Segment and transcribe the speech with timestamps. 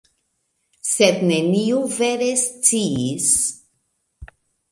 [0.91, 3.29] Sed neniu vere sciis.